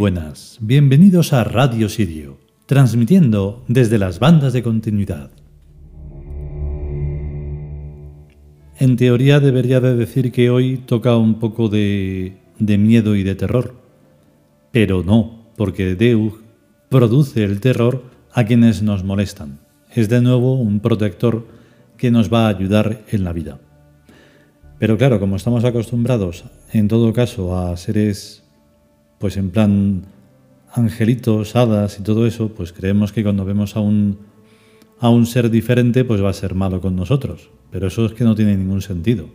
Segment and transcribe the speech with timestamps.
[0.00, 5.30] Buenas, bienvenidos a Radio Sirio, transmitiendo desde las bandas de continuidad.
[8.78, 13.34] En teoría debería de decir que hoy toca un poco de, de miedo y de
[13.34, 13.74] terror,
[14.72, 16.32] pero no, porque Deus
[16.88, 19.60] produce el terror a quienes nos molestan.
[19.94, 21.46] Es de nuevo un protector
[21.98, 23.60] que nos va a ayudar en la vida.
[24.78, 28.49] Pero claro, como estamos acostumbrados en todo caso a seres,
[29.20, 30.06] pues en plan
[30.72, 34.18] angelitos, hadas y todo eso, pues creemos que cuando vemos a un,
[34.98, 37.50] a un ser diferente, pues va a ser malo con nosotros.
[37.70, 39.28] Pero eso es que no tiene ningún sentido.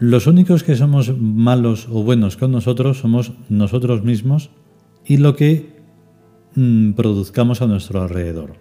[0.00, 4.50] Los únicos que somos malos o buenos con nosotros somos nosotros mismos
[5.06, 5.76] y lo que
[6.56, 8.54] mm, produzcamos a nuestro alrededor.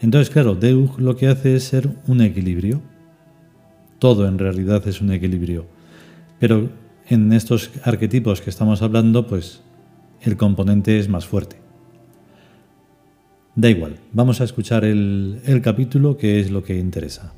[0.00, 2.80] Entonces, claro, Deus lo que hace es ser un equilibrio.
[3.98, 5.66] Todo en realidad es un equilibrio.
[6.38, 6.70] Pero
[7.08, 9.62] en estos arquetipos que estamos hablando, pues
[10.20, 11.56] el componente es más fuerte.
[13.54, 17.34] Da igual, vamos a escuchar el, capítulo que es lo que interesa.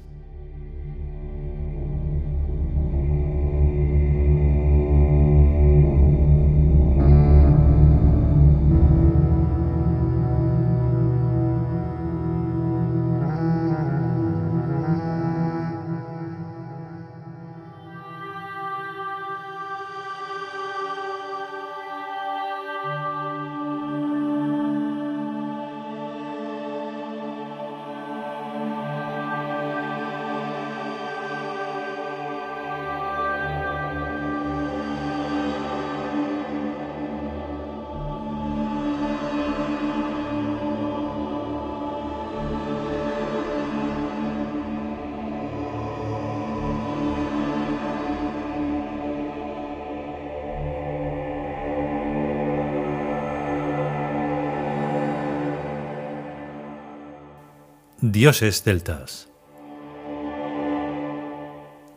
[58.14, 59.28] Dioses celtas.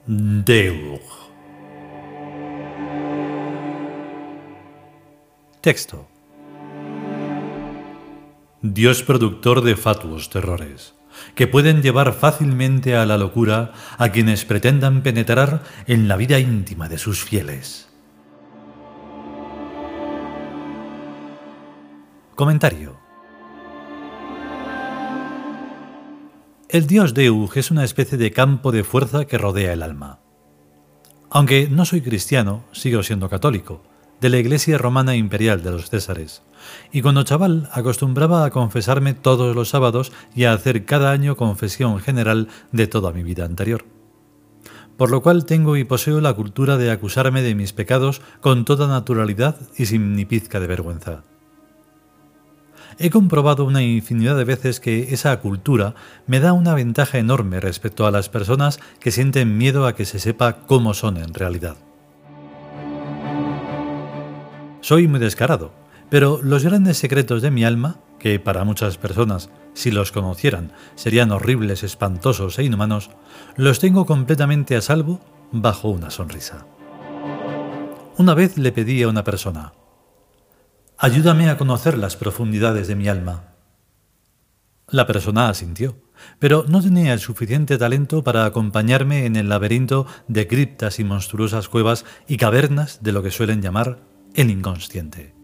[0.07, 0.99] Deug.
[5.61, 6.07] Texto.
[8.63, 10.95] Dios productor de fatuos terrores,
[11.35, 16.89] que pueden llevar fácilmente a la locura a quienes pretendan penetrar en la vida íntima
[16.89, 17.89] de sus fieles.
[22.33, 23.06] Comentario.
[26.69, 30.19] El dios Deug es una especie de campo de fuerza que rodea el alma.
[31.29, 33.81] Aunque no soy cristiano, sigo siendo católico,
[34.19, 36.41] de la Iglesia Romana Imperial de los Césares,
[36.91, 41.99] y cuando chaval acostumbraba a confesarme todos los sábados y a hacer cada año confesión
[41.99, 43.85] general de toda mi vida anterior.
[44.97, 48.89] Por lo cual tengo y poseo la cultura de acusarme de mis pecados con toda
[48.89, 51.23] naturalidad y sin ni pizca de vergüenza.
[52.99, 55.93] He comprobado una infinidad de veces que esa cultura
[56.25, 60.17] me da una ventaja enorme respecto a las personas que sienten miedo a que se
[60.17, 61.77] sepa cómo son en realidad.
[64.81, 65.73] Soy muy descarado,
[66.09, 71.31] pero los grandes secretos de mi alma, que para muchas personas, si los conocieran, serían
[71.31, 73.11] horribles, espantosos e inhumanos,
[73.57, 75.19] los tengo completamente a salvo
[75.51, 76.65] bajo una sonrisa.
[78.17, 79.73] Una vez le pedí a una persona,
[80.99, 83.53] Ayúdame a conocer las profundidades de mi alma.
[84.89, 85.95] La persona asintió,
[86.39, 91.69] pero no tenía el suficiente talento para acompañarme en el laberinto de criptas y monstruosas
[91.69, 93.99] cuevas y cavernas de lo que suelen llamar
[94.33, 95.35] el inconsciente.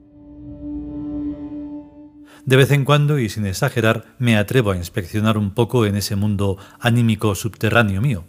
[2.45, 6.15] De vez en cuando, y sin exagerar, me atrevo a inspeccionar un poco en ese
[6.15, 8.25] mundo anímico subterráneo mío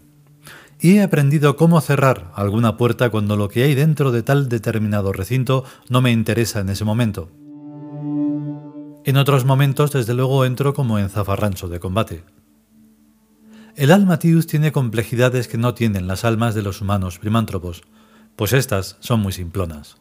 [0.80, 5.12] y he aprendido cómo cerrar alguna puerta cuando lo que hay dentro de tal determinado
[5.12, 7.30] recinto no me interesa en ese momento.
[9.04, 12.24] En otros momentos, desde luego, entro como en zafarrancho de combate.
[13.76, 17.82] El alma Tius tiene complejidades que no tienen las almas de los humanos primántropos,
[18.36, 19.98] pues estas son muy simplonas.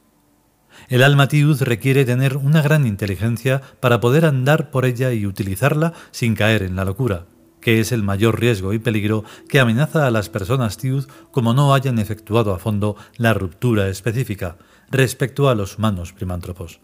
[0.90, 5.94] El alma Tius requiere tener una gran inteligencia para poder andar por ella y utilizarla
[6.12, 7.26] sin caer en la locura,
[7.64, 11.74] que es el mayor riesgo y peligro que amenaza a las personas TIUD como no
[11.74, 14.58] hayan efectuado a fondo la ruptura específica
[14.92, 16.82] respecto a los humanos primántropos.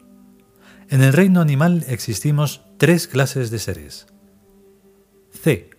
[0.89, 4.07] En el reino animal existimos tres clases de seres.
[5.31, 5.69] C.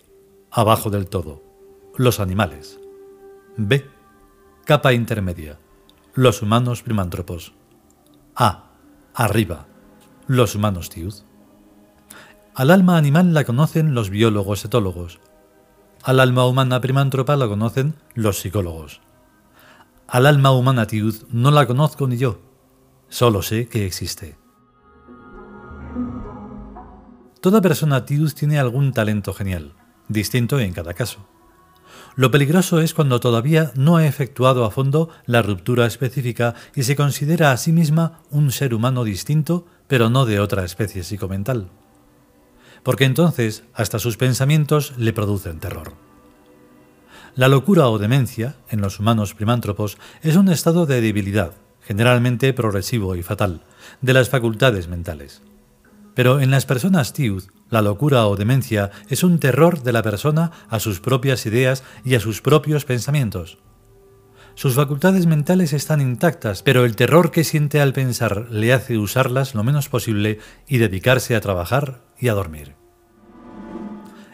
[0.51, 1.43] Abajo del todo.
[1.97, 2.79] Los animales.
[3.57, 3.85] B.
[4.65, 5.59] Capa intermedia.
[6.13, 7.53] Los humanos primántropos.
[8.35, 8.71] A.
[9.13, 9.65] Arriba.
[10.27, 11.13] Los humanos tiud.
[12.53, 15.19] Al alma animal la conocen los biólogos etólogos.
[16.03, 18.99] Al alma humana primántropa la conocen los psicólogos.
[20.05, 22.41] Al alma humana tiud no la conozco ni yo.
[23.07, 24.37] solo sé que existe.
[27.41, 29.73] Toda persona TIUS tiene algún talento genial,
[30.09, 31.25] distinto en cada caso.
[32.15, 36.95] Lo peligroso es cuando todavía no ha efectuado a fondo la ruptura específica y se
[36.95, 41.71] considera a sí misma un ser humano distinto, pero no de otra especie psicomental.
[42.83, 45.93] Porque entonces hasta sus pensamientos le producen terror.
[47.35, 53.15] La locura o demencia, en los humanos primántropos, es un estado de debilidad, generalmente progresivo
[53.15, 53.61] y fatal,
[54.01, 55.41] de las facultades mentales.
[56.13, 60.51] Pero en las personas TIUD, la locura o demencia es un terror de la persona
[60.69, 63.59] a sus propias ideas y a sus propios pensamientos.
[64.55, 69.55] Sus facultades mentales están intactas, pero el terror que siente al pensar le hace usarlas
[69.55, 72.75] lo menos posible y dedicarse a trabajar y a dormir.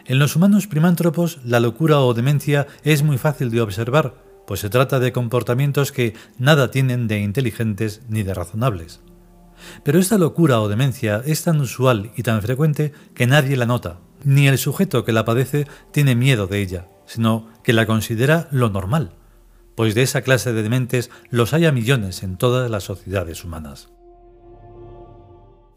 [0.06, 4.14] En los humanos primántropos, la locura o demencia es muy fácil de observar,
[4.46, 9.00] pues se trata de comportamientos que nada tienen de inteligentes ni de razonables.
[9.84, 13.98] Pero esta locura o demencia es tan usual y tan frecuente que nadie la nota,
[14.24, 18.70] ni el sujeto que la padece tiene miedo de ella, sino que la considera lo
[18.70, 19.17] normal,
[19.78, 23.90] pues de esa clase de dementes los hay a millones en todas las sociedades humanas.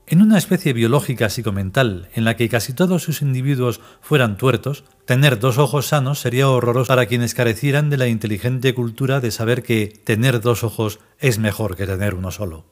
[0.08, 5.38] En una especie biológica psicomental en la que casi todos sus individuos fueran tuertos, tener
[5.38, 9.94] dos ojos sanos sería horroroso para quienes carecieran de la inteligente cultura de saber que
[10.04, 12.66] tener dos ojos es mejor que tener uno solo.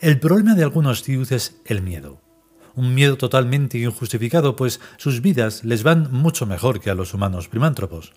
[0.00, 2.20] El problema de algunos tíos es el miedo.
[2.74, 7.46] Un miedo totalmente injustificado, pues sus vidas les van mucho mejor que a los humanos
[7.46, 8.12] primántropos.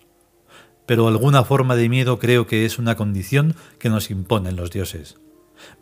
[0.88, 5.20] Pero alguna forma de miedo creo que es una condición que nos imponen los dioses.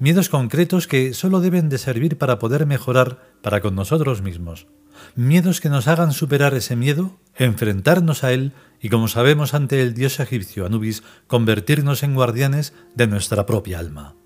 [0.00, 4.66] Miedos concretos que solo deben de servir para poder mejorar para con nosotros mismos.
[5.14, 9.94] Miedos que nos hagan superar ese miedo, enfrentarnos a él y, como sabemos ante el
[9.94, 14.16] dios egipcio Anubis, convertirnos en guardianes de nuestra propia alma.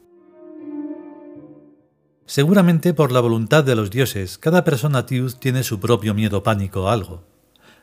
[2.25, 6.88] Seguramente por la voluntad de los dioses, cada persona tiud tiene su propio miedo pánico
[6.88, 7.25] a algo.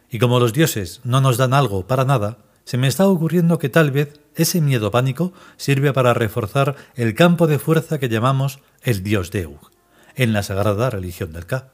[0.10, 3.70] Y como los dioses no nos dan algo para nada, se me está ocurriendo que
[3.70, 9.04] tal vez ese miedo pánico sirve para reforzar el campo de fuerza que llamamos el
[9.04, 9.72] dios Deug,
[10.16, 11.72] en la sagrada religión del Ka.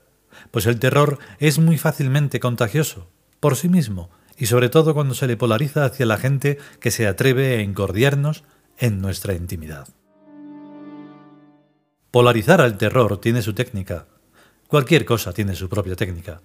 [0.52, 3.10] Pues el terror es muy fácilmente contagioso,
[3.40, 7.08] por sí mismo, y sobre todo cuando se le polariza hacia la gente que se
[7.08, 8.44] atreve a encordiarnos
[8.78, 9.88] en nuestra intimidad.
[12.12, 14.06] Polarizar al terror tiene su técnica.
[14.68, 16.44] Cualquier cosa tiene su propia técnica.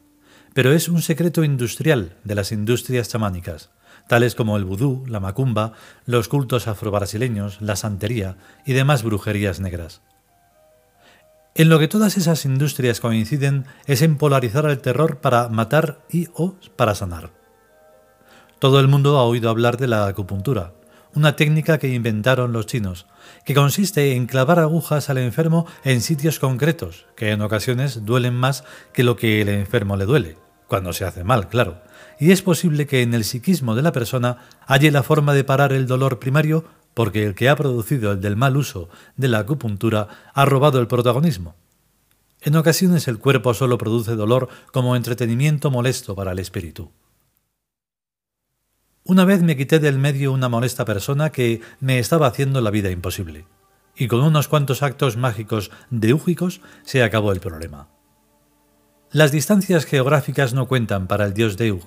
[0.55, 3.71] Pero es un secreto industrial de las industrias chamánicas,
[4.09, 5.75] tales como el vudú, la macumba,
[6.05, 8.37] los cultos afrobrasileños, la santería
[8.67, 10.01] y demás brujerías negras.
[11.55, 16.29] En lo que todas esas industrias coinciden es en polarizar al terror para matar y
[16.35, 17.31] o para sanar.
[18.59, 20.73] Todo el mundo ha oído hablar de la acupuntura,
[21.15, 23.07] una técnica que inventaron los chinos,
[23.45, 28.65] que consiste en clavar agujas al enfermo en sitios concretos, que en ocasiones duelen más
[28.93, 30.37] que lo que el enfermo le duele,
[30.69, 31.83] cuando se hace mal, claro.
[32.21, 35.73] Y es posible que en el psiquismo de la persona haya la forma de parar
[35.73, 40.09] el dolor primario porque el que ha producido el del mal uso de la acupuntura
[40.35, 41.57] ha robado el protagonismo.
[42.41, 46.91] En ocasiones el cuerpo solo produce dolor como entretenimiento molesto para el espíritu.
[49.05, 52.91] Una vez me quité del medio una molesta persona que me estaba haciendo la vida
[52.91, 53.47] imposible,
[53.97, 57.89] y con unos cuantos actos mágicos deúgicos se acabó el problema.
[59.11, 61.81] Las distancias geográficas no cuentan para el dios Deug,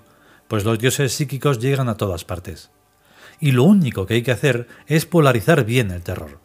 [0.47, 2.71] pues los dioses psíquicos llegan a todas partes.
[3.39, 6.39] Y lo único que hay que hacer es polarizar bien el terror.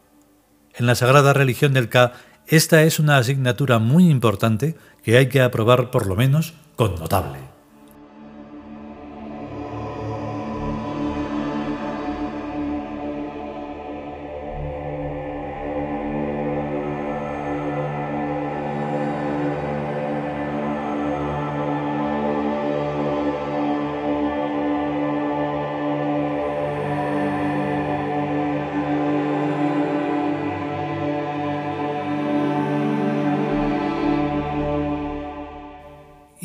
[0.74, 2.12] En la sagrada religión del Ka,
[2.46, 7.55] esta es una asignatura muy importante que hay que aprobar por lo menos con notable.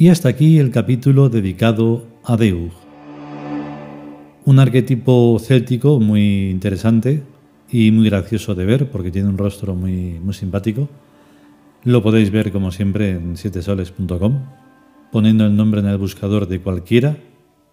[0.02, 2.72] Y hasta aquí el capítulo dedicado a Deug.
[4.46, 7.22] Un arquetipo céltico muy interesante
[7.70, 10.90] y muy gracioso de ver porque tiene un rostro muy, muy simpático.
[11.84, 14.40] Lo podéis ver como siempre en sietesoles.com.
[15.12, 17.18] Poniendo el nombre en el buscador de cualquiera,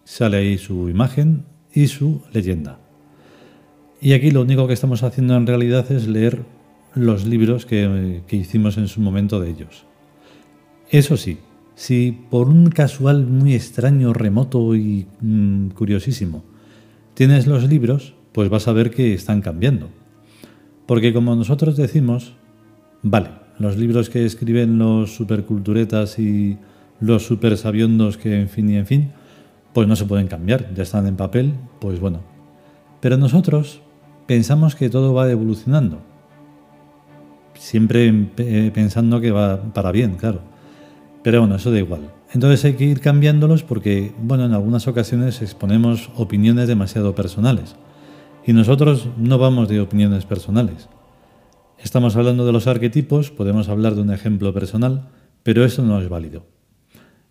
[0.05, 2.79] sale ahí su imagen y su leyenda.
[4.03, 6.43] Y aquí lo único que estamos haciendo en realidad es leer
[6.95, 9.87] los libros que, que hicimos en su momento de ellos.
[10.91, 11.39] Eso sí,
[11.79, 16.43] si por un casual muy extraño, remoto y mm, curiosísimo
[17.15, 19.89] tienes los libros, pues vas a ver que están cambiando.
[20.87, 22.35] Porque como nosotros decimos,
[23.05, 23.31] vale,
[23.61, 26.59] los libros que escriben los superculturetas y
[26.99, 29.13] los super sabiondos que en fin y en fin,
[29.73, 32.23] pues no se pueden cambiar, ya están en papel, pues bueno.
[33.01, 33.83] Pero nosotros
[34.27, 36.01] pensamos que todo va evolucionando.
[37.55, 40.58] Siempre eh, pensando que va para bien, claro.
[41.23, 42.13] Pero bueno, eso da igual.
[42.33, 47.77] Entonces hay que ir cambiándolos porque, bueno, en algunas ocasiones exponemos opiniones demasiado personales.
[48.47, 50.89] Y nosotros no vamos de opiniones personales.
[51.79, 55.09] Estamos hablando de los arquetipos, podemos hablar de un ejemplo personal,
[55.43, 56.47] pero eso no es válido.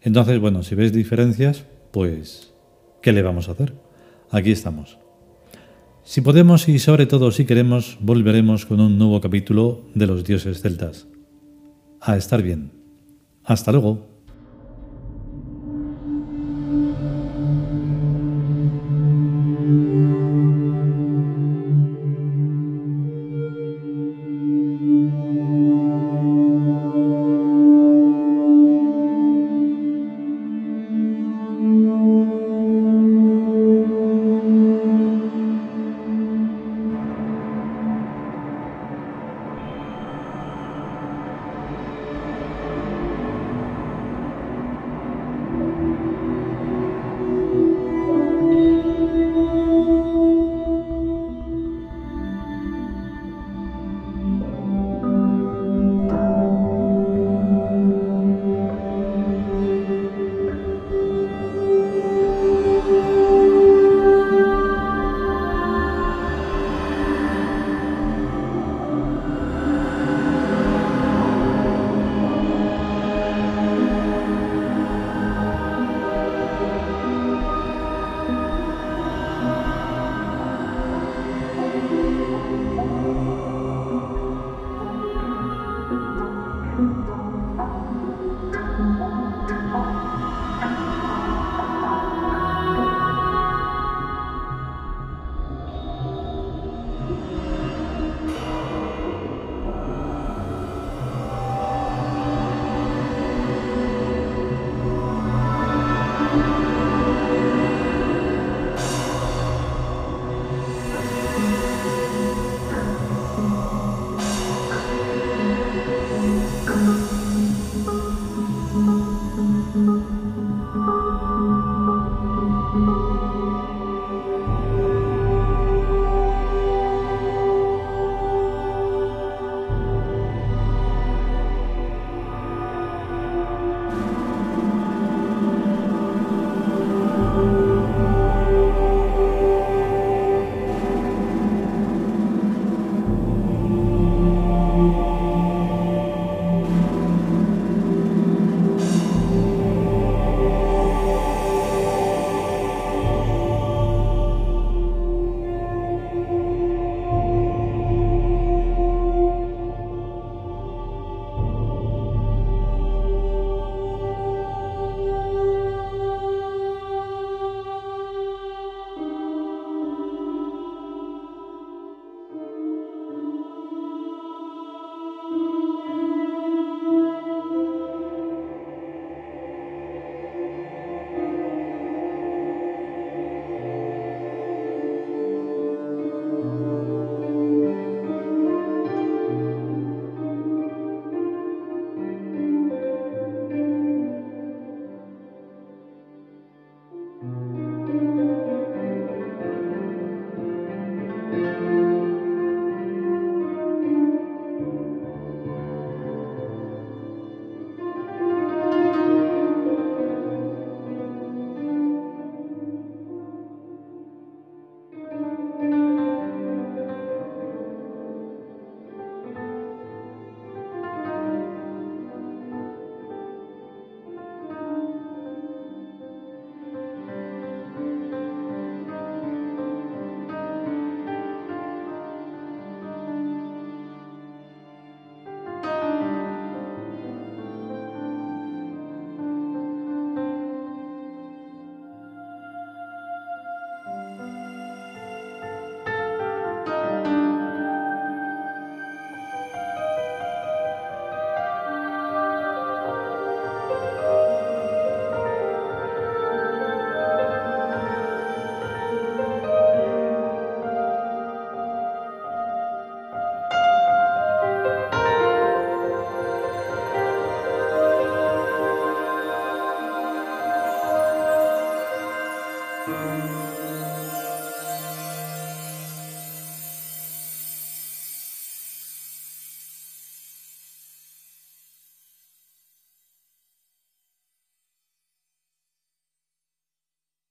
[0.01, 2.53] Entonces, bueno, si ves diferencias, pues,
[3.01, 3.73] ¿qué le vamos a hacer?
[4.31, 4.97] Aquí estamos.
[6.03, 10.61] Si podemos y sobre todo si queremos, volveremos con un nuevo capítulo de los dioses
[10.61, 11.07] celtas.
[11.99, 12.76] A estar bien.
[13.47, 14.16] Hasta luego.